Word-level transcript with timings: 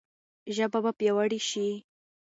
ژبه 0.55 0.79
به 0.83 0.91
پیاوړې 0.99 1.39
شي. 1.49 1.67